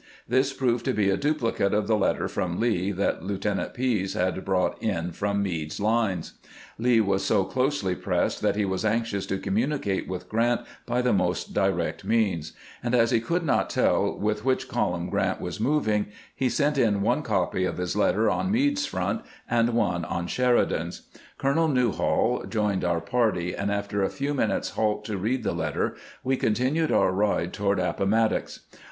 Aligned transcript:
This 0.27 0.51
proved 0.51 0.83
to 0.85 0.93
be 0.93 1.11
a 1.11 1.15
duplicate 1.15 1.75
of 1.75 1.85
the 1.85 1.95
letter 1.95 2.27
from 2.27 2.59
Lee 2.59 2.91
that 2.91 3.21
Lieutenant 3.21 3.75
Pease 3.75 4.15
had 4.15 4.43
brought 4.43 4.81
in 4.81 5.11
from 5.11 5.43
Meade's 5.43 5.79
lines. 5.79 6.33
Lee 6.79 6.99
was 6.99 7.23
so 7.23 7.43
closely 7.43 7.93
pressed 7.93 8.41
that 8.41 8.55
he 8.55 8.65
was 8.65 8.83
anxious 8.83 9.27
468 9.27 9.43
CAMPAIGNING 9.43 10.09
WITH 10.09 10.27
GRANT 10.27 10.61
to 10.61 10.65
commTinieate 10.65 10.65
with 10.65 10.65
Q 10.67 10.73
rant 10.75 10.85
by 10.87 11.01
the 11.03 11.13
most 11.13 11.53
direct 11.53 12.03
means; 12.03 12.53
and 12.81 12.95
as 12.95 13.11
he 13.11 13.19
could 13.19 13.45
not 13.45 13.69
tell 13.69 14.17
with 14.17 14.43
which* 14.43 14.67
column 14.67 15.07
Grant 15.07 15.39
was 15.39 15.59
moving, 15.59 16.07
he 16.35 16.49
sent 16.49 16.79
in 16.79 17.03
one 17.03 17.21
copy 17.21 17.65
of 17.65 17.77
his 17.77 17.95
letter 17.95 18.27
on 18.27 18.49
Meade's 18.49 18.87
front, 18.87 19.21
and 19.47 19.69
one 19.75 20.03
on 20.05 20.25
Sheridan's. 20.25 21.09
Colonel 21.37 21.67
Newhall 21.67 22.45
joined 22.49 22.83
our 22.83 23.01
party, 23.01 23.53
and 23.53 23.69
after 23.71 24.01
a 24.01 24.09
few 24.09 24.33
minutes' 24.33 24.71
halt 24.71 25.05
to 25.05 25.17
read 25.19 25.43
the 25.43 25.53
letter 25.53 25.95
we 26.23 26.37
continued 26.37 26.91
our 26.91 27.11
ride 27.11 27.53
toward 27.53 27.77
Appomattox. 27.77 28.61